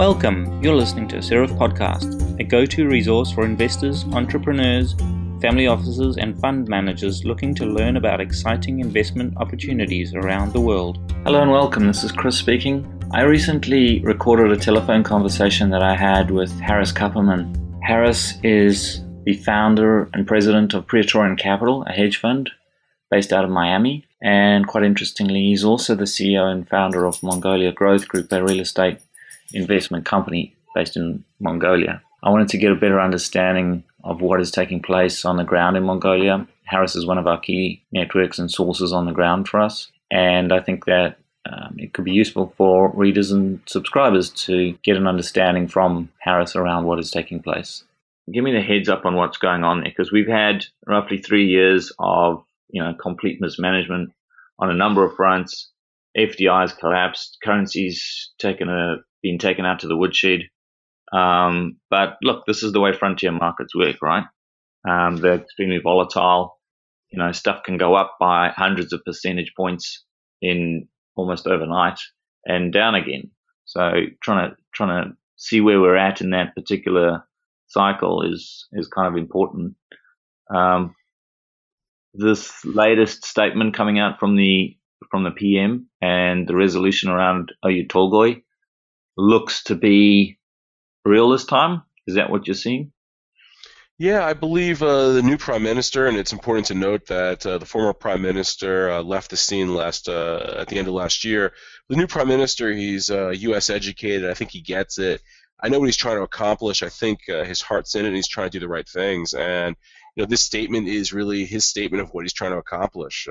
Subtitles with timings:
[0.00, 0.62] Welcome.
[0.62, 4.94] You're listening to a Seraph podcast, a go to resource for investors, entrepreneurs,
[5.42, 11.12] family offices, and fund managers looking to learn about exciting investment opportunities around the world.
[11.24, 11.86] Hello and welcome.
[11.86, 12.86] This is Chris speaking.
[13.12, 17.54] I recently recorded a telephone conversation that I had with Harris Kupperman.
[17.82, 22.48] Harris is the founder and president of Praetorian Capital, a hedge fund
[23.10, 24.06] based out of Miami.
[24.22, 28.60] And quite interestingly, he's also the CEO and founder of Mongolia Growth Group, a real
[28.60, 28.98] estate
[29.52, 32.02] investment company based in Mongolia.
[32.22, 35.76] I wanted to get a better understanding of what is taking place on the ground
[35.76, 36.46] in Mongolia.
[36.64, 39.90] Harris is one of our key networks and sources on the ground for us.
[40.10, 41.18] And I think that
[41.50, 46.54] um, it could be useful for readers and subscribers to get an understanding from Harris
[46.54, 47.84] around what is taking place.
[48.32, 51.46] Give me the heads up on what's going on there, because we've had roughly three
[51.46, 54.12] years of you know complete mismanagement
[54.58, 55.70] on a number of fronts.
[56.16, 60.40] FDI has collapsed, currencies taken a been taken out to the woodshed.
[61.12, 64.24] Um, but look, this is the way frontier markets work, right?
[64.88, 66.58] Um, they're extremely volatile.
[67.10, 70.04] You know, stuff can go up by hundreds of percentage points
[70.40, 71.98] in almost overnight
[72.44, 73.30] and down again.
[73.64, 73.80] So
[74.22, 77.24] trying to trying to see where we're at in that particular
[77.66, 79.74] cycle is is kind of important.
[80.54, 80.94] Um,
[82.14, 84.76] this latest statement coming out from the
[85.10, 88.42] from the PM and the resolution around Oyu Tolgoi
[89.20, 90.38] looks to be
[91.04, 91.82] real this time.
[92.06, 92.92] Is that what you're seeing?
[93.98, 97.58] Yeah, I believe uh, the new prime minister, and it's important to note that uh,
[97.58, 101.22] the former prime minister uh, left the scene last uh, at the end of last
[101.22, 101.52] year.
[101.90, 103.68] The new prime minister, he's U.S.
[103.68, 104.30] Uh, educated.
[104.30, 105.20] I think he gets it.
[105.62, 106.82] I know what he's trying to accomplish.
[106.82, 109.34] I think uh, his heart's in it, and he's trying to do the right things.
[109.34, 109.76] And
[110.16, 113.28] you know, this statement is really his statement of what he's trying to accomplish.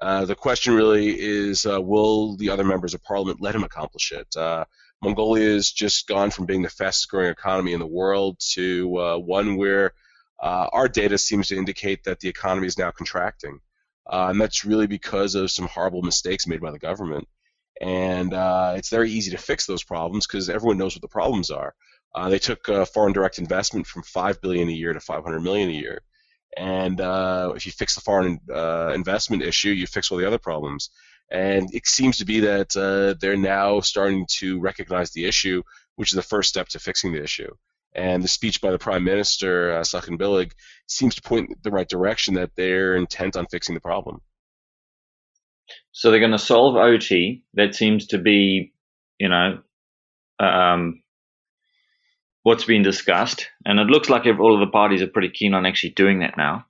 [0.00, 4.34] The question really is, will the other members of parliament let him accomplish it?
[5.02, 9.16] Mongolia has just gone from being the fastest growing economy in the world to uh,
[9.16, 9.92] one where
[10.42, 13.60] uh, our data seems to indicate that the economy is now contracting.
[14.10, 17.28] Uh, and that's really because of some horrible mistakes made by the government.
[17.80, 21.50] And uh, it's very easy to fix those problems because everyone knows what the problems
[21.50, 21.74] are.
[22.14, 25.68] Uh, they took uh, foreign direct investment from 5 billion a year to 500 million
[25.68, 26.02] a year.
[26.56, 28.40] And if you fix the foreign
[28.94, 30.90] investment issue, you fix all the other problems.
[31.30, 35.62] And it seems to be that uh, they're now starting to recognize the issue,
[35.96, 37.54] which is the first step to fixing the issue.
[37.94, 40.52] And the speech by the Prime Minister, uh, Bilig,
[40.86, 44.20] seems to point in the right direction that they're intent on fixing the problem.
[45.92, 47.44] So they're going to solve OT.
[47.54, 48.72] That seems to be,
[49.18, 49.58] you know,
[50.38, 51.02] um,
[52.48, 53.46] what's been discussed.
[53.66, 56.38] And it looks like all of the parties are pretty keen on actually doing that
[56.38, 56.64] now.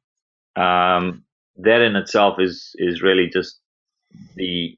[0.56, 1.22] Um,
[1.58, 3.60] that in itself is is really just
[4.34, 4.76] the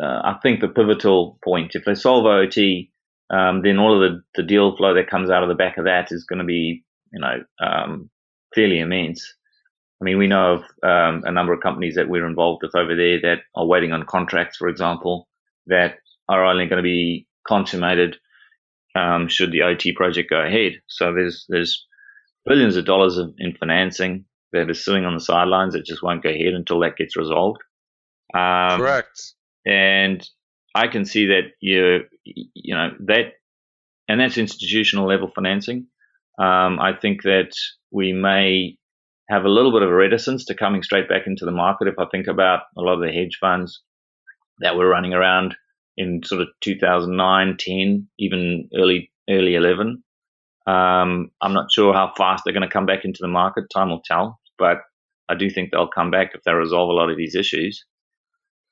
[0.00, 1.72] uh, I think the pivotal point.
[1.74, 2.92] If they solve OT,
[3.30, 5.84] um, then all of the, the deal flow that comes out of the back of
[5.84, 8.08] that is going to be, you know, um,
[8.54, 9.34] fairly immense.
[10.00, 12.94] I mean, we know of um, a number of companies that we're involved with over
[12.94, 15.28] there that are waiting on contracts, for example,
[15.66, 15.96] that
[16.28, 18.16] are only going to be consummated
[18.94, 20.80] um, should the OT project go ahead.
[20.88, 21.86] So there's there's
[22.44, 26.28] billions of dollars in financing that is sitting on the sidelines that just won't go
[26.28, 27.58] ahead until that gets resolved.
[28.32, 29.34] Um, Correct.
[29.66, 30.26] And
[30.74, 33.32] I can see that you you know that,
[34.08, 35.86] and that's institutional level financing.
[36.38, 37.52] Um, I think that
[37.90, 38.76] we may
[39.28, 41.88] have a little bit of a reticence to coming straight back into the market.
[41.88, 43.82] If I think about a lot of the hedge funds
[44.58, 45.56] that were running around
[45.96, 50.02] in sort of 2009, 10, even early early 11,
[50.66, 53.64] um, I'm not sure how fast they're going to come back into the market.
[53.72, 54.78] Time will tell, but
[55.28, 57.84] I do think they'll come back if they resolve a lot of these issues.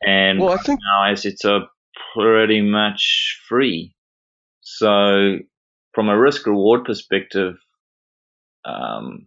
[0.02, 1.60] And well, I think now it's a
[2.14, 3.94] pretty much free.
[4.60, 5.38] So
[5.94, 7.54] from a risk reward perspective,
[8.64, 9.26] um,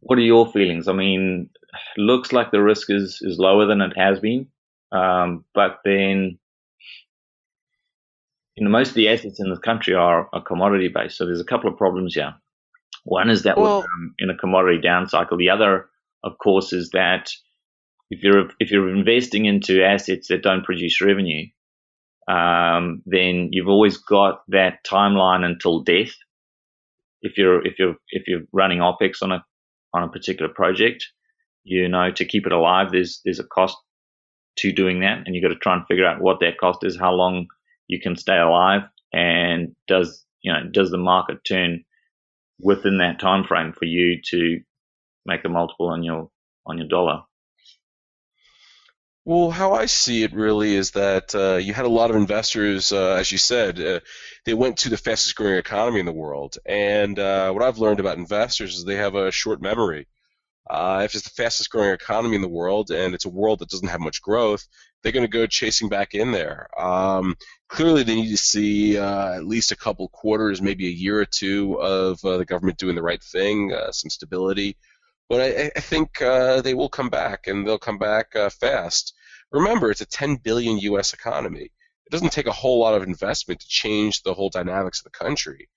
[0.00, 0.88] what are your feelings?
[0.88, 1.50] I mean,
[1.96, 4.48] looks like the risk is, is lower than it has been.
[4.92, 6.38] Um, but then,
[8.56, 11.16] you know, most of the assets in the country are, are commodity based.
[11.16, 12.34] So there's a couple of problems here.
[13.04, 15.36] One is that well, um, in a commodity down cycle.
[15.36, 15.88] The other,
[16.22, 17.30] of course, is that
[18.10, 21.46] if you're if you're investing into assets that don't produce revenue,
[22.28, 26.12] um, then you've always got that timeline until death.
[27.20, 29.44] If you're if you're if you're running opex on a
[29.92, 31.06] on a particular project,
[31.64, 33.76] you know to keep it alive, there's there's a cost
[34.58, 36.98] to doing that, and you've got to try and figure out what that cost is,
[36.98, 37.48] how long
[37.86, 38.82] you can stay alive,
[39.12, 41.84] and does you know does the market turn
[42.60, 44.60] within that time frame for you to
[45.26, 46.30] make a multiple on your
[46.66, 47.22] on your dollar.
[49.26, 52.92] Well, how I see it really is that uh, you had a lot of investors,
[52.92, 54.00] uh, as you said, uh,
[54.44, 56.58] they went to the fastest growing economy in the world.
[56.66, 60.08] And uh, what I've learned about investors is they have a short memory.
[60.68, 63.70] Uh, if it's the fastest growing economy in the world and it's a world that
[63.70, 64.66] doesn't have much growth,
[65.04, 66.68] they're going to go chasing back in there.
[66.80, 67.36] Um,
[67.68, 71.26] clearly, they need to see uh, at least a couple quarters, maybe a year or
[71.26, 74.76] two of the government doing the right thing, some stability.
[75.28, 79.14] But I, I think uh, they will come back, and they'll come back uh, fast.
[79.52, 81.12] Remember, it's a 10 billion U.S.
[81.12, 81.70] economy.
[82.06, 85.18] It doesn't take a whole lot of investment to change the whole dynamics of the
[85.18, 85.68] country.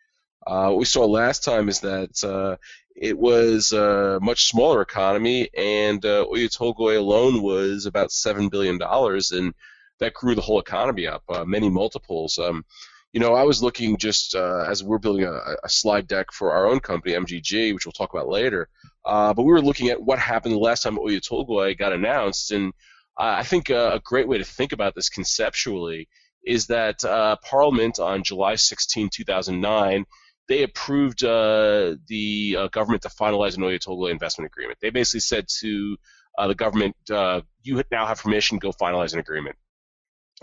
[0.46, 2.56] Uh, what we saw last time is that uh,
[2.98, 8.80] it was a much smaller economy, and uh, Oyu Tolgoi alone was about seven billion
[8.80, 9.54] dollars, and
[10.00, 12.40] that grew the whole economy up uh, many multiples.
[12.40, 12.66] Um,
[13.14, 16.52] you know, I was looking just uh, as we're building a, a, slide deck for
[16.52, 18.68] our own company, MGG, which we'll talk about later.
[19.06, 22.52] Uh, but we were looking at what happened the last time Oyu Tolgoi got announced,
[22.52, 22.74] and
[23.18, 26.08] I think uh, a great way to think about this conceptually
[26.46, 30.06] is that uh, Parliament on July 16, 2009,
[30.48, 34.80] they approved uh, the uh, government to finalize an Tolgoi investment agreement.
[34.82, 35.98] They basically said to
[36.38, 38.60] the government, "You now have permission.
[38.60, 39.58] Go finalize an agreement."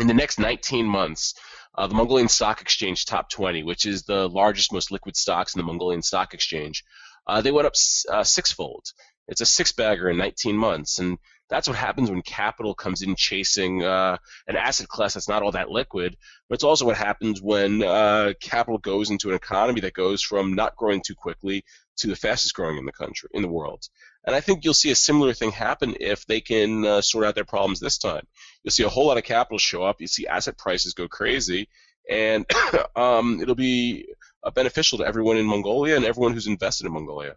[0.01, 1.35] In the next 19 months,
[1.77, 5.59] uh, the Mongolian Stock Exchange Top 20, which is the largest, most liquid stocks in
[5.59, 6.85] the Mongolian Stock Exchange,
[7.27, 7.75] uh, they went up
[8.11, 8.87] uh, sixfold.
[9.29, 11.19] It's a six bagger in 19 months, and
[11.49, 15.52] that's what happens when capital comes in chasing uh, an asset class that's not all
[15.52, 16.17] that liquid.
[16.49, 20.55] But it's also what happens when uh, capital goes into an economy that goes from
[20.55, 21.64] not growing too quickly
[21.99, 23.88] to the fastest growing in the country, in the world.
[24.26, 27.35] And I think you'll see a similar thing happen if they can uh, sort out
[27.35, 28.26] their problems this time.
[28.62, 30.00] You'll see a whole lot of capital show up.
[30.00, 31.69] You see asset prices go crazy,
[32.08, 32.47] and
[32.97, 34.08] um, it'll be
[34.43, 37.37] uh, beneficial to everyone in Mongolia and everyone who's invested in Mongolia.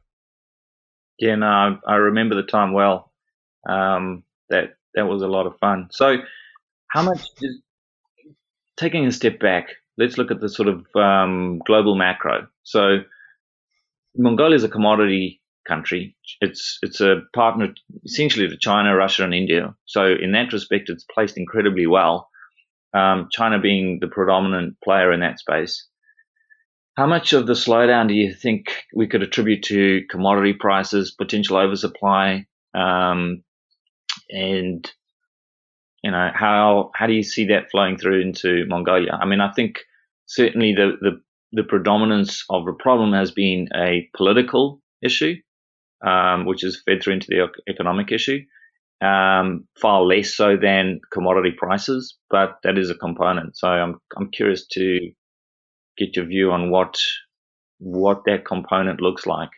[1.20, 3.12] Yeah, no, I remember the time well.
[3.68, 5.90] Um, that that was a lot of fun.
[5.92, 6.18] So,
[6.90, 7.28] how much?
[7.40, 7.52] Did,
[8.78, 12.48] taking a step back, let's look at the sort of um, global macro.
[12.64, 13.00] So,
[14.16, 16.16] Mongolia is a commodity country.
[16.42, 17.74] It's it's a partner
[18.06, 19.76] essentially to China, Russia, and India.
[19.86, 22.30] So in that respect, it's placed incredibly well.
[22.94, 25.88] Um, China being the predominant player in that space.
[26.96, 31.58] How much of the slowdown do you think we could attribute to commodity prices, potential
[31.58, 33.44] oversupply, um,
[34.30, 34.90] and
[36.04, 39.18] you know how how do you see that flowing through into Mongolia?
[39.20, 39.80] I mean, I think
[40.26, 41.22] certainly the the,
[41.52, 45.36] the predominance of the problem has been a political issue,
[46.06, 48.40] um, which is fed through into the economic issue,
[49.02, 53.58] um, far less so than commodity prices, but that is a component.
[53.58, 55.12] So I'm I'm curious to
[55.98, 56.98] get your view on what
[57.80, 59.50] what that component looks like.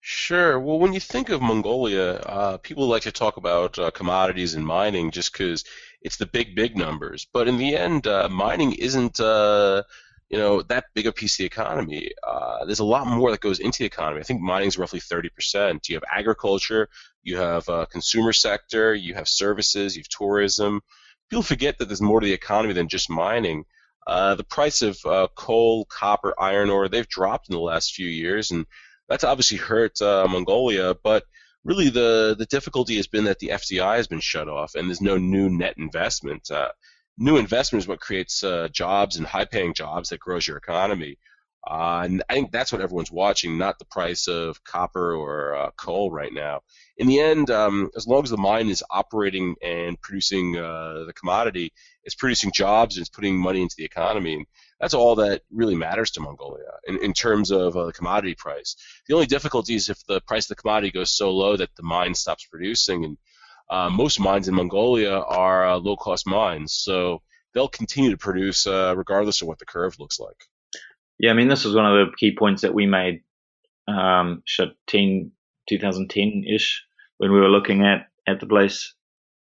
[0.00, 0.58] Sure.
[0.58, 4.64] Well, when you think of Mongolia, uh, people like to talk about uh, commodities and
[4.66, 5.64] mining just because
[6.00, 7.26] it's the big, big numbers.
[7.32, 9.82] But in the end, uh, mining isn't, uh,
[10.30, 12.12] you know, that big a piece of the economy.
[12.26, 14.20] Uh, there's a lot more that goes into the economy.
[14.20, 15.88] I think mining is roughly 30%.
[15.88, 16.88] You have agriculture,
[17.22, 20.80] you have uh, consumer sector, you have services, you have tourism.
[21.28, 23.64] People forget that there's more to the economy than just mining.
[24.06, 24.98] The price of
[25.34, 28.64] coal, copper, iron ore, they've dropped in the last few years, and
[29.08, 30.94] that's obviously hurt uh, Mongolia.
[31.02, 31.24] But
[31.64, 35.00] really, the, the difficulty has been that the FDI has been shut off, and there's
[35.00, 36.50] no new net investment.
[36.50, 36.70] Uh,
[37.16, 41.18] new investment is what creates uh, jobs and high-paying jobs that grows your economy.
[41.68, 45.70] Uh, and I think that's what everyone's watching, not the price of copper or uh,
[45.72, 46.60] coal right now.
[46.96, 51.12] In the end, um, as long as the mine is operating and producing uh, the
[51.12, 51.72] commodity,
[52.04, 54.34] it's producing jobs and it's putting money into the economy.
[54.34, 54.46] And
[54.80, 58.76] that's all that really matters to Mongolia in, in terms of uh, the commodity price.
[59.08, 61.82] The only difficulty is if the price of the commodity goes so low that the
[61.82, 63.04] mine stops producing.
[63.04, 63.18] And
[63.70, 69.42] uh, most mines in Mongolia are uh, low-cost mines, so they'll continue to produce regardless
[69.42, 70.36] of what the curve looks like.
[71.18, 73.22] Yeah, I mean, this was one of the key points that we made,
[73.88, 74.42] um,
[75.68, 76.84] 2010 ish,
[77.18, 78.94] when we were looking at, at the place,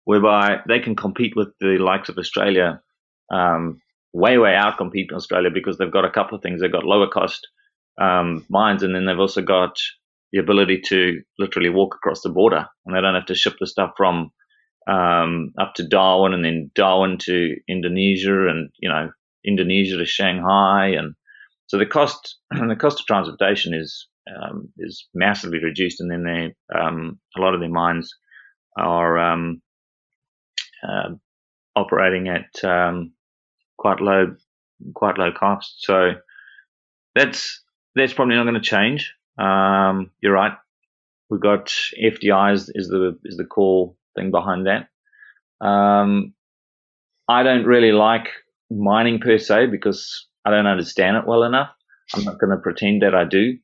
[0.05, 2.81] whereby they can compete with the likes of Australia,
[3.29, 3.79] um,
[4.13, 6.61] way, way out compete in Australia because they've got a couple of things.
[6.61, 7.47] They've got lower cost
[7.99, 9.75] um, mines, and then they've also got
[10.31, 13.67] the ability to literally walk across the border, and they don't have to ship the
[13.67, 14.31] stuff from
[14.87, 19.11] um, up to Darwin and then Darwin to Indonesia, and you know
[19.45, 21.15] Indonesia to Shanghai, and
[21.67, 26.77] so the cost the cost of transportation is um, is massively reduced, and then they
[26.77, 28.13] um, a lot of their mines
[28.77, 29.61] are um,
[30.87, 31.09] uh,
[31.75, 33.13] operating at um,
[33.81, 34.35] quite low
[34.93, 35.77] quite low cost.
[35.79, 36.11] So
[37.15, 37.63] that's
[37.95, 39.13] that's probably not going to change.
[39.39, 40.53] Um, you're right.
[41.29, 45.65] We've got FDI is, is the is the core thing behind that.
[45.65, 46.33] Um,
[47.27, 48.27] I don't really like
[48.69, 51.69] mining per se because I don't understand it well enough.
[52.13, 53.57] I'm not going to pretend that I do,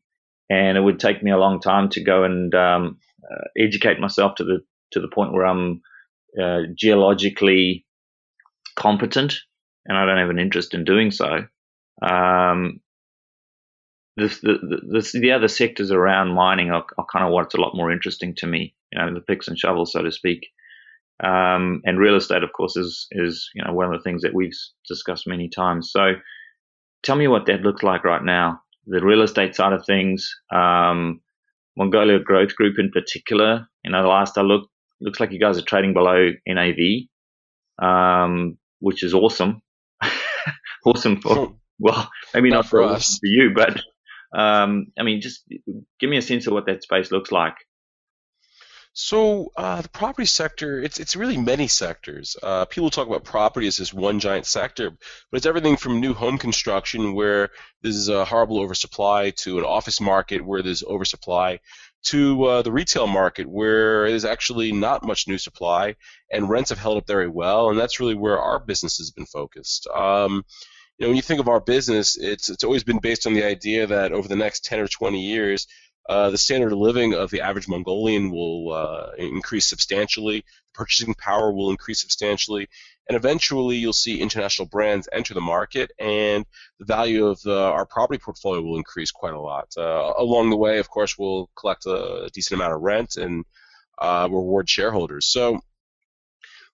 [0.50, 2.98] and it would take me a long time to go and um,
[3.30, 4.60] uh, educate myself to the
[4.94, 5.82] to the point where I'm
[6.42, 7.86] uh, geologically
[8.78, 9.42] competent,
[9.88, 11.48] and I don't have an interest in doing so.
[12.02, 12.82] Um,
[14.18, 17.76] the, the, the, the, other sectors around mining are, are, kind of what's a lot
[17.76, 20.48] more interesting to me, you know, the picks and shovels, so to speak.
[21.24, 24.34] Um, and real estate, of course, is, is, you know, one of the things that
[24.34, 24.54] we've
[24.88, 25.92] discussed many times.
[25.92, 26.14] So
[27.04, 28.62] tell me what that looks like right now.
[28.86, 31.22] The real estate side of things, um,
[31.76, 35.58] Mongolia Growth Group in particular, you know, the last I looked, looks like you guys
[35.58, 37.08] are trading below NAV,
[37.80, 39.62] um, which is awesome.
[40.86, 43.18] Awesome for, well, maybe not, not for, us.
[43.20, 43.82] for you, but
[44.34, 45.44] um, I mean, just
[46.00, 47.56] give me a sense of what that space looks like.
[49.00, 52.36] So uh, the property sector, it's it's really many sectors.
[52.42, 56.16] Uh, people talk about property as this one giant sector, but it's everything from new
[56.16, 57.52] home construction where
[57.84, 61.60] there's a horrible oversupply to an office market where there's oversupply
[62.06, 65.96] to uh, the retail market where there's actually not much new supply
[66.32, 69.26] and rents have held up very well, and that's really where our business has been
[69.26, 69.88] focused.
[69.88, 70.44] Um,
[70.98, 73.44] you know, when you think of our business, it's it's always been based on the
[73.44, 75.68] idea that over the next 10 or 20 years,
[76.08, 80.46] uh, the standard of living of the average Mongolian will uh, increase substantially.
[80.74, 82.70] Purchasing power will increase substantially,
[83.08, 86.46] and eventually you'll see international brands enter the market, and
[86.80, 89.68] the value of the, our property portfolio will increase quite a lot.
[89.76, 93.44] Uh, along the way, of course, we'll collect a decent amount of rent and
[93.98, 95.26] uh, reward shareholders.
[95.26, 95.60] So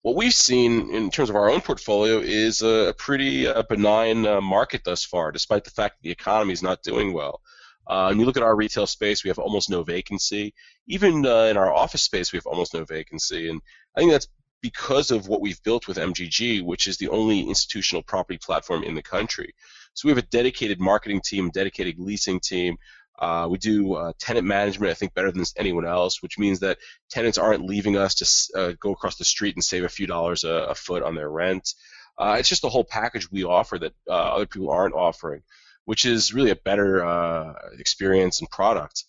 [0.02, 4.42] what we've seen in terms of our own portfolio is a pretty uh, benign uh,
[4.42, 7.40] market thus far, despite the fact that the economy is not doing well.
[7.88, 10.54] Uh, and you look at our retail space, we have almost no vacancy.
[10.88, 13.50] Even uh, in our office space, we have almost no vacancy.
[13.50, 13.62] And
[13.96, 14.28] I think that's
[14.62, 18.96] because of what we've built with MGG, which is the only institutional property platform in
[18.96, 19.54] the country.
[19.94, 22.78] So we have a dedicated marketing team, dedicated leasing team,
[23.20, 26.80] uh, we do uh, tenant management, I think, better than anyone else, which means that
[27.10, 30.44] tenants aren't leaving us to uh, go across the street and save a few dollars
[30.44, 31.74] a, a foot on their rent.
[32.18, 35.42] Uh, it's just a whole package we offer that uh, other people aren't offering,
[35.86, 39.04] which is really a better uh, experience and product.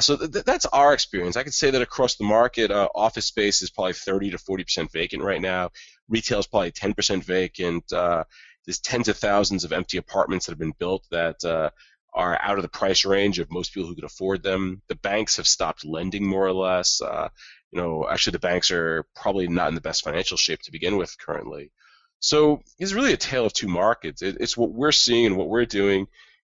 [0.00, 1.36] so th- that's our experience.
[1.36, 4.92] I could say that across the market, office space is probably 30 to 40 percent
[4.92, 5.70] vacant right now.
[6.08, 7.84] Retail is probably 10 percent vacant.
[7.88, 11.72] there's tens of thousands of empty apartments that have been built that
[12.14, 14.82] are out of the price range of most people who could afford them.
[14.88, 17.00] The banks have stopped lending more or less.
[17.00, 17.28] Uh,
[17.70, 20.96] you know, actually, the banks are probably not in the best financial shape to begin
[20.96, 21.70] with currently.
[22.22, 24.22] So it's really a tale of two markets.
[24.22, 26.06] It, it's what we're seeing and what we're doing,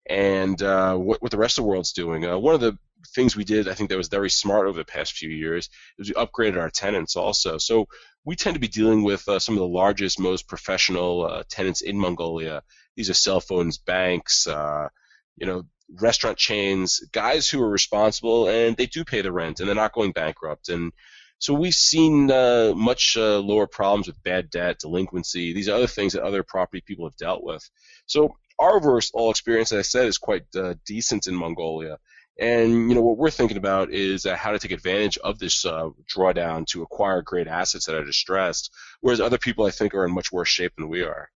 [0.09, 2.25] and uh, what, what the rest of the world's doing.
[2.25, 2.79] Uh, one of the
[3.15, 6.09] things we did, I think, that was very smart over the past few years, is
[6.09, 7.59] we upgraded our tenants also.
[7.59, 7.89] So
[8.25, 11.83] we tend to be dealing with uh, some of the largest, most professional uh, tenants
[11.83, 12.63] in Mongolia.
[12.97, 14.89] These are cell phones, banks, uh,
[15.37, 15.65] you know,
[16.01, 19.93] restaurant chains, guys who are responsible and they do pay the rent and they're not
[19.93, 20.69] going bankrupt.
[20.69, 20.93] And
[21.39, 25.87] so we've seen uh, much uh, lower problems with bad debt, delinquency, these are other
[25.87, 27.69] things that other property people have dealt with.
[28.07, 31.99] So our overall experience, as I said, is quite uh, decent in Mongolia.
[32.39, 35.65] And you know what we're thinking about is uh, how to take advantage of this
[35.65, 40.05] uh, drawdown to acquire great assets that are distressed, whereas other people I think are
[40.05, 41.31] in much worse shape than we are.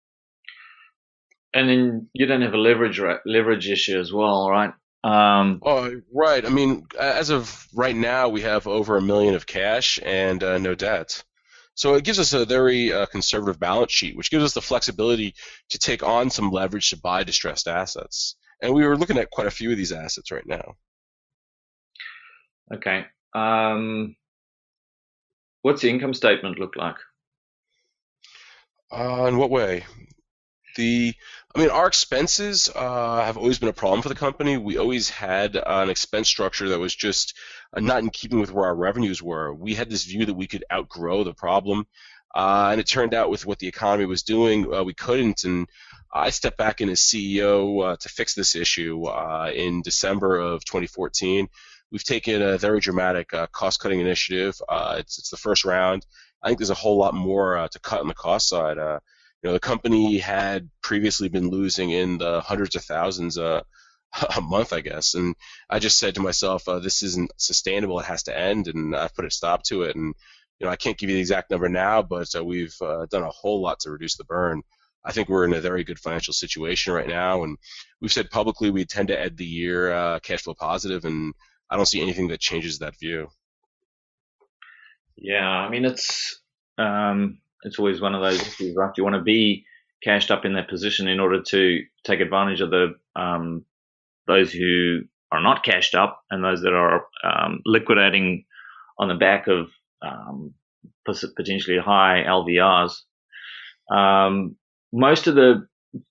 [1.54, 4.72] And then you don't have a leverage leverage issue as well, right?
[5.04, 6.44] Um, oh, right.
[6.44, 10.58] I mean, as of right now, we have over a million of cash and uh,
[10.58, 11.22] no debt.
[11.74, 15.34] So it gives us a very uh, conservative balance sheet, which gives us the flexibility
[15.70, 18.34] to take on some leverage to buy distressed assets.
[18.60, 20.74] And we were looking at quite a few of these assets right now.
[22.74, 23.06] Okay.
[23.32, 24.16] Um,
[25.62, 26.96] what's the income statement look like?
[28.90, 29.84] Uh, in what way?
[30.78, 31.12] The
[31.52, 34.56] I mean, our expenses uh, have always been a problem for the company.
[34.56, 37.36] We always had uh, an expense structure that was just
[37.76, 39.52] uh, not in keeping with where our revenues were.
[39.52, 41.88] We had this view that we could outgrow the problem,
[42.32, 45.42] uh, and it turned out with what the economy was doing, uh, we couldn't.
[45.42, 45.66] And
[46.14, 49.08] I stepped back in as CEO uh, to fix this issue
[49.52, 51.48] in December of 2014.
[51.90, 54.54] We've taken a very dramatic cost-cutting initiative.
[54.70, 56.06] it's, it's the first round.
[56.40, 58.78] I think there's a whole lot more to cut on the cost side.
[59.42, 63.62] You know, the company had previously been losing in the hundreds of thousands uh,
[64.36, 65.34] a month, I guess, and
[65.70, 68.00] I just said to myself, uh, "This isn't sustainable.
[68.00, 69.96] It has to end," and I've put a stop to it.
[69.96, 70.14] And
[70.58, 73.22] you know, I can't give you the exact number now, but uh, we've uh, done
[73.22, 74.62] a whole lot to reduce the burn.
[75.04, 77.56] I think we're in a very good financial situation right now, and
[78.00, 81.32] we've said publicly we tend to end the year uh, cash flow positive, and
[81.70, 83.28] I don't see anything that changes that view.
[85.16, 86.40] Yeah, I mean it's
[86.76, 88.92] um, it's always one of those issues, right?
[88.96, 89.64] You want to be
[90.02, 93.64] cashed up in that position in order to take advantage of the um,
[94.26, 95.00] those who
[95.32, 98.44] are not cashed up and those that are um, liquidating
[98.98, 99.68] on the back of
[100.02, 100.54] um,
[101.04, 102.92] potentially high LVRs.
[103.90, 104.56] Um,
[104.92, 105.66] most of the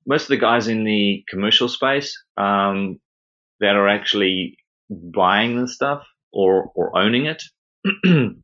[0.06, 3.00] most of the guys in the commercial space um,
[3.60, 4.58] that are actually
[4.89, 7.44] buying the stuff or or owning it.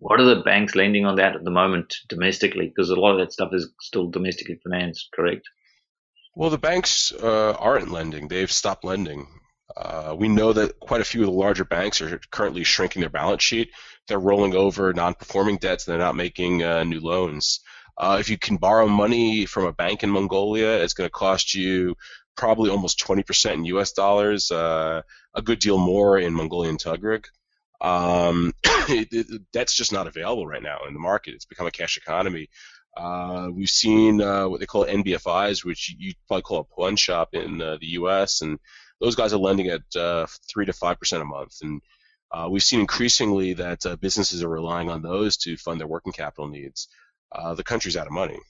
[0.00, 2.68] what are the banks lending on that at the moment domestically?
[2.68, 5.48] Because a lot of that stuff is still domestically financed, correct?
[6.34, 9.26] Well, the banks uh, aren't lending; they've stopped lending.
[9.76, 13.10] Uh, we know that quite a few of the larger banks are currently shrinking their
[13.10, 13.70] balance sheet.
[14.06, 15.84] They're rolling over non-performing debts.
[15.84, 17.60] They're not making uh, new loans.
[17.96, 21.54] Uh, if you can borrow money from a bank in Mongolia, it's going to cost
[21.54, 21.96] you
[22.36, 23.92] probably almost 20% in U.S.
[23.92, 25.02] dollars, uh,
[25.34, 27.24] a good deal more in Mongolian tugrug.
[27.80, 31.34] Um, it, it, that's just not available right now in the market.
[31.34, 32.48] It's become a cash economy.
[32.96, 37.30] Uh, we've seen uh, what they call NBFIs, which you probably call a pawn shop
[37.32, 38.58] in uh, the U.S., and
[39.00, 41.58] those guys are lending at uh, three to five percent a month.
[41.62, 41.80] And
[42.32, 46.12] uh, we've seen increasingly that uh, businesses are relying on those to fund their working
[46.12, 46.88] capital needs.
[47.54, 48.40] the country's out of money.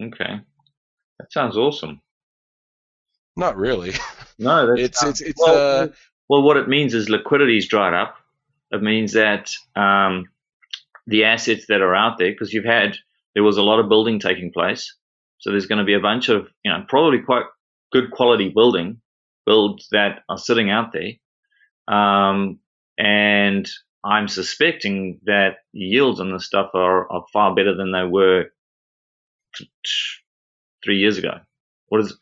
[0.00, 0.40] Okay,
[1.18, 2.02] that sounds awesome.
[3.36, 3.94] Not really.
[4.38, 5.90] No, it's it's it's well,
[6.28, 8.16] well, what it means is liquidity's dried up.
[8.70, 10.26] It means that um,
[11.06, 12.96] the assets that are out there, because you've had
[13.34, 14.94] there was a lot of building taking place,
[15.38, 17.44] so there's going to be a bunch of you know probably quite
[17.92, 19.00] good quality building
[19.46, 21.12] builds that are sitting out there,
[21.94, 22.58] um,
[22.98, 23.68] and
[24.04, 28.44] I'm suspecting that yields on this stuff are, are far better than they were
[29.56, 29.90] t- t-
[30.84, 31.40] three years ago.
[31.88, 32.18] What is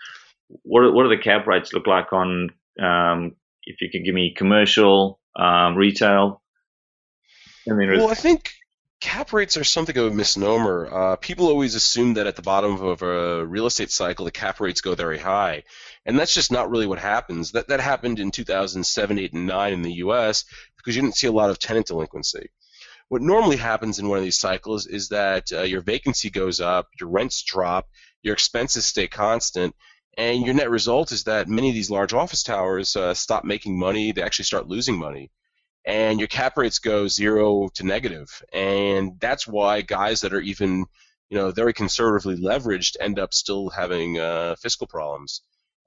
[0.62, 3.34] what what do the cap rates look like on um,
[3.66, 6.42] if you could give me commercial, um, retail.
[7.68, 8.50] I mean, well, I think
[9.00, 10.88] cap rates are something of a misnomer.
[10.90, 14.60] Uh, people always assume that at the bottom of a real estate cycle, the cap
[14.60, 15.64] rates go very high,
[16.06, 17.52] and that's just not really what happens.
[17.52, 20.44] That that happened in 2007, 8, and 9 in the U.S.
[20.76, 22.48] because you didn't see a lot of tenant delinquency.
[23.08, 26.88] What normally happens in one of these cycles is that uh, your vacancy goes up,
[26.98, 27.88] your rents drop,
[28.22, 29.76] your expenses stay constant,
[30.16, 33.78] and your net result is that many of these large office towers uh, stop making
[33.78, 34.12] money.
[34.12, 35.30] They actually start losing money.
[35.84, 38.42] And your cap rates go zero to negative.
[38.52, 40.86] And that's why guys that are even,
[41.28, 45.42] you know, very conservatively leveraged end up still having uh, fiscal problems.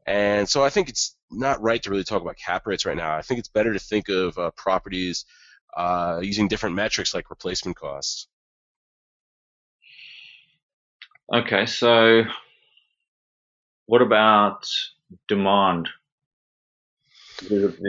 [0.06, 3.16] And so I think it's not right to really talk about cap rates right now.
[3.16, 5.26] I think it's better to think of uh, properties
[5.76, 8.28] uh, using different metrics like replacement costs.
[11.34, 12.24] Okay, so
[13.90, 14.68] what about
[15.28, 15.90] demand?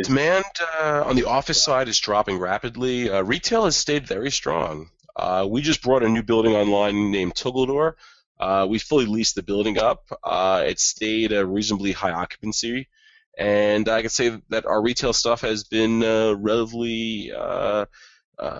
[0.02, 0.44] Demand
[0.80, 3.10] uh, on the office side is dropping rapidly.
[3.10, 4.88] Uh, retail has stayed very strong.
[5.14, 7.96] Uh, we just brought a new building online named Tuggeldor.
[8.38, 10.04] Uh, we fully leased the building up.
[10.24, 12.88] Uh, it stayed a reasonably high occupancy,
[13.36, 17.30] and I can say that our retail stuff has been uh, relatively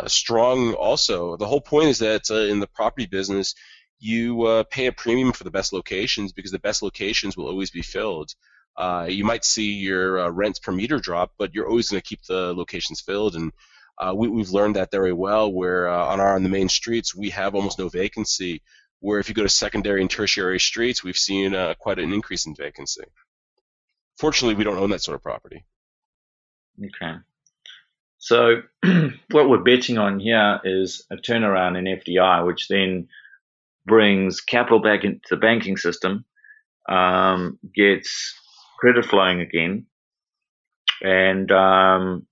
[0.09, 0.75] strong.
[0.75, 3.55] Also, the whole point is that in the property business,
[4.01, 7.71] you uh, pay a premium for the best locations because the best locations will always
[7.71, 8.35] be filled.
[8.77, 12.09] Uh, you might see your uh, rents per meter drop, but you're always going to
[12.09, 13.37] keep the locations filled.
[13.37, 13.53] And
[13.99, 15.53] uh, we, have learned that very well.
[15.53, 18.63] Where uh, on our on the main streets we have almost no vacancy.
[19.01, 22.47] Where if you go to secondary and tertiary streets, we've seen uh, quite an increase
[22.47, 23.05] in vacancy.
[24.19, 25.65] Fortunately, we don't own that sort of property.
[26.79, 27.17] Okay.
[28.19, 28.63] So
[29.31, 33.09] what we're betting on here is a turnaround in FDI, which then
[33.91, 36.25] brings capital back into the banking system,
[36.89, 38.35] um, gets
[38.79, 39.87] credit flowing again,
[41.03, 42.27] and um,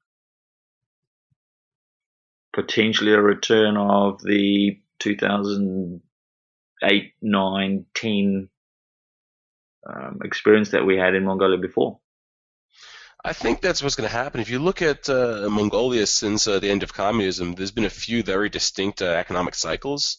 [2.54, 8.48] potentially a return of the 2008, 9, 10
[9.86, 11.98] um, experience that we had in Mongolia before.
[13.24, 14.40] I think that's what's going to happen.
[14.40, 17.90] If you look at uh, Mongolia since uh, the end of communism, there's been a
[17.90, 20.18] few very distinct uh, economic cycles.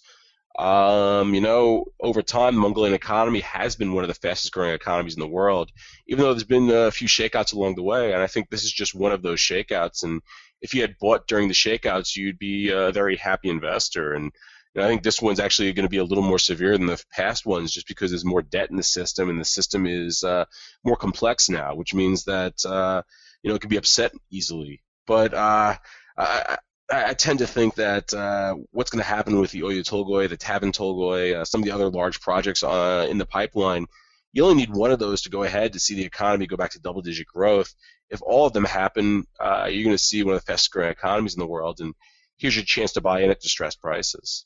[0.60, 4.74] Um, you know, over time, the Mongolian economy has been one of the fastest growing
[4.74, 5.72] economies in the world,
[6.08, 8.12] even though there's been a few shakeouts along the way.
[8.12, 10.04] And I think this is just one of those shakeouts.
[10.04, 10.22] And
[10.62, 14.13] if you had bought during the shakeouts, you'd be a very happy investor.
[14.13, 14.34] And
[14.76, 16.88] you know, I think this one's actually going to be a little more severe than
[16.88, 20.26] the past ones just because there's more debt in the system and the system is
[20.26, 20.43] uh,
[20.84, 23.02] more complex now, which means that, uh,
[23.43, 24.82] you know, it could be upset easily.
[25.08, 25.76] But uh,
[26.17, 26.58] I,
[26.91, 30.38] I tend to think that uh, what's going to happen with the Oyu Tolgoi, the
[30.38, 33.86] Tavan Tolgoi, uh, some of the other large projects uh, in the pipeline,
[34.34, 36.71] you only need one of those to go ahead to see the economy go back
[36.71, 37.73] to double-digit growth.
[38.10, 41.36] If all of them happen, uh, you're going to see one of the fastest-growing economies
[41.36, 41.93] in the world, and
[42.38, 44.45] here's your chance to buy in at distressed prices.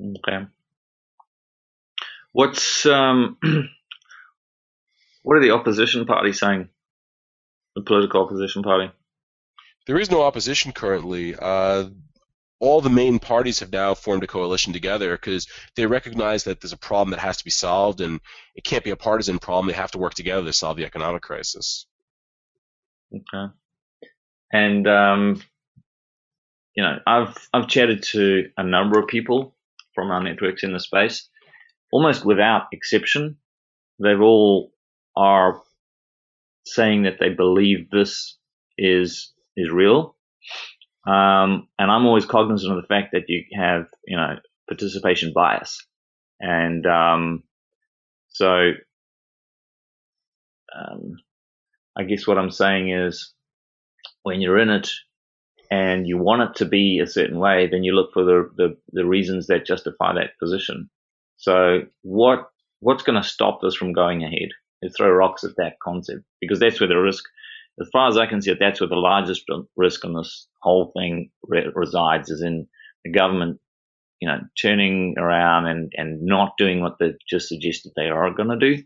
[0.00, 0.46] Okay.
[2.32, 3.36] What's um,
[5.22, 6.68] what are the opposition parties saying?
[7.76, 8.90] The political opposition party.
[9.86, 11.34] There is no opposition currently.
[11.36, 11.90] Uh,
[12.60, 16.72] all the main parties have now formed a coalition together because they recognize that there's
[16.72, 18.20] a problem that has to be solved, and
[18.54, 19.66] it can't be a partisan problem.
[19.66, 21.86] They have to work together to solve the economic crisis.
[23.14, 23.52] Okay.
[24.52, 25.42] And um,
[26.74, 29.54] you know, I've I've chatted to a number of people
[29.94, 31.28] from our networks in the space,
[31.92, 33.36] almost without exception.
[33.98, 34.72] They've all
[35.16, 35.60] are
[36.66, 38.38] saying that they believe this
[38.78, 40.16] is is real.
[41.06, 44.36] Um, and I'm always cognizant of the fact that you have, you know,
[44.68, 45.84] participation bias.
[46.40, 47.42] And um,
[48.28, 48.70] so
[50.74, 51.16] um,
[51.96, 53.32] I guess what I'm saying is
[54.22, 54.90] when you're in it
[55.70, 58.76] and you want it to be a certain way, then you look for the, the,
[58.92, 60.88] the reasons that justify that position.
[61.36, 62.48] So what
[62.80, 64.50] what's going to stop this from going ahead?
[64.82, 67.24] Is throw rocks at that concept because that's where the risk
[67.80, 69.44] as far as I can see it, that's where the largest
[69.76, 72.68] risk on this whole thing re- resides is in
[73.04, 73.60] the government,
[74.20, 78.48] you know, turning around and, and not doing what they've just suggested they are going
[78.48, 78.82] to do.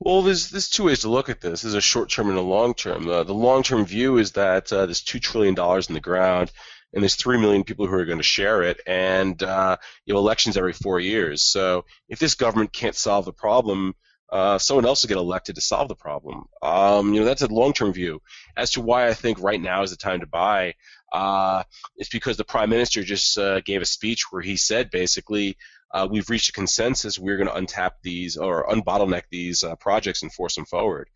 [0.00, 1.62] Well, there's there's two ways to look at this.
[1.62, 3.08] There's a short term and a long term.
[3.08, 6.52] Uh, the long term view is that uh, there's two trillion dollars in the ground,
[6.92, 10.20] and there's three million people who are going to share it, and uh, you know
[10.20, 11.42] elections every four years.
[11.42, 13.96] So if this government can't solve the problem,
[14.30, 16.44] uh, someone else will get elected to solve the problem.
[16.62, 18.20] Um, you know, that's a long-term view.
[18.56, 20.74] As to why I think right now is the time to buy,
[21.12, 21.62] uh,
[21.96, 25.56] it's because the prime minister just uh, gave a speech where he said basically,
[25.92, 27.18] uh, we've reached a consensus.
[27.18, 31.08] We're going to untap these or unbottleneck these uh, projects and force them forward.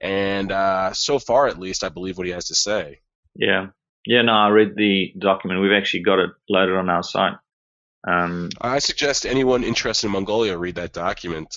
[0.00, 3.00] And uh, so far, at least, I believe what he has to say.
[3.34, 3.68] Yeah,
[4.04, 4.22] yeah.
[4.22, 5.62] No, I read the document.
[5.62, 7.34] We've actually got it loaded on our site.
[8.06, 11.56] Um, I suggest anyone interested in Mongolia read that document.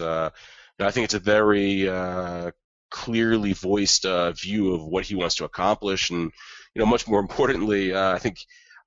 [0.82, 2.52] I think it's a very uh,
[2.90, 6.32] clearly voiced uh, view of what he wants to accomplish, and
[6.76, 8.38] you know, much more importantly, uh, I think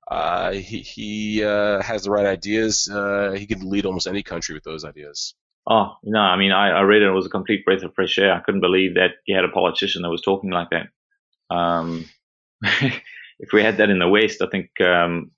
[0.09, 2.89] uh, he he uh, has the right ideas.
[2.89, 5.33] Uh, he can lead almost any country with those ideas.
[5.67, 7.07] Oh no, I mean, I, I, read it.
[7.07, 8.33] It was a complete breath of fresh air.
[8.33, 11.55] I couldn't believe that you had a politician that was talking like that.
[11.55, 12.05] Um,
[12.61, 15.31] if we had that in the West, I think um,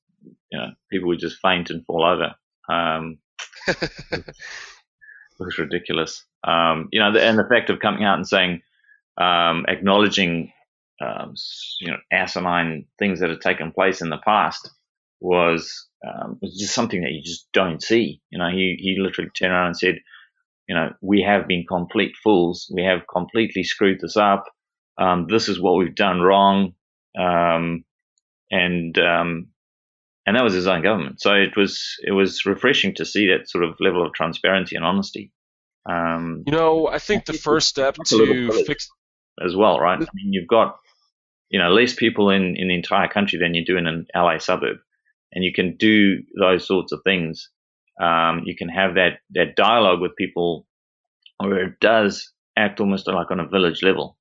[0.51, 2.35] you know people would just faint and fall over.
[2.69, 3.19] Um,
[5.39, 6.25] was ridiculous.
[6.43, 8.61] Um, you know, the, and the fact of coming out and saying,
[9.19, 10.51] um, acknowledging,
[11.01, 11.33] um,
[11.81, 14.69] you know, asinine things that had taken place in the past
[15.19, 18.21] was um, was just something that you just don't see.
[18.29, 19.95] You know, he he literally turned around and said,
[20.67, 22.71] you know, we have been complete fools.
[22.73, 24.45] We have completely screwed this up.
[24.99, 26.73] Um, this is what we've done wrong.
[27.19, 27.83] Um,
[28.51, 28.97] and
[30.27, 31.21] and that was his own government.
[31.21, 34.85] So it was it was refreshing to see that sort of level of transparency and
[34.85, 35.31] honesty.
[35.89, 38.89] Um, you know, I think the first step to fix
[39.43, 39.97] as well, right?
[39.97, 40.79] I mean, you've got
[41.49, 44.39] you know less people in in the entire country than you do in an LA
[44.39, 44.77] suburb,
[45.31, 47.49] and you can do those sorts of things.
[47.99, 50.67] Um, you can have that that dialogue with people,
[51.37, 54.17] where it does act almost like on a village level.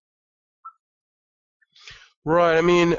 [2.25, 2.59] Right.
[2.59, 2.97] I mean,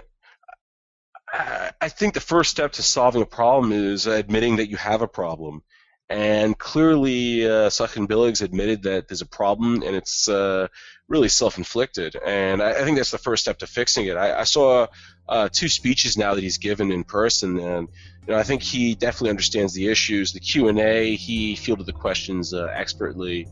[1.88, 5.08] I think the first step to solving a problem is admitting that you have a
[5.08, 5.64] problem.
[6.10, 10.68] And clearly, uh, Saikhanbileg's admitted that there's a problem, and it's uh,
[11.08, 12.18] really self-inflicted.
[12.18, 14.18] And I, I, think that's the first step to fixing it.
[14.18, 14.88] I, I saw
[15.30, 17.88] uh, two speeches now that he's given in person, and
[18.28, 20.34] you know, I think he definitely understands the issues.
[20.34, 23.48] The Q and A, he fielded the questions uh, expertly.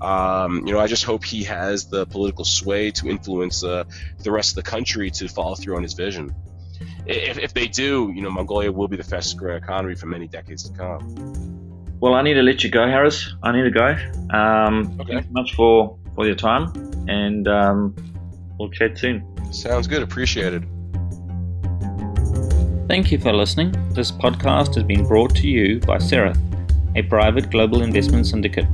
[0.00, 3.82] Um, you know, I just hope he has the political sway to influence uh,
[4.20, 6.32] the rest of the country to follow through on his vision
[7.06, 10.26] if, if they do, you know, Mongolia will be the fastest growing economy for many
[10.26, 11.60] decades to come.
[12.00, 13.34] Well, I need to let you go, Harris.
[13.42, 13.96] I need to go.
[14.36, 15.14] Um, okay.
[15.14, 16.72] Thanks so much for, for your time,
[17.08, 17.94] and um,
[18.58, 19.22] we'll chat soon.
[19.52, 20.02] Sounds good.
[20.02, 20.66] Appreciated.
[22.88, 23.72] Thank you for listening.
[23.90, 26.38] This podcast has been brought to you by Seraph,
[26.96, 28.66] a private global investment syndicate.